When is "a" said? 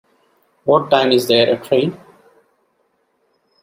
1.53-1.63